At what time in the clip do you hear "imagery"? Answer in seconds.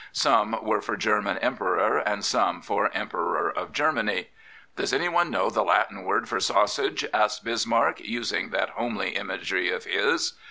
9.11-9.69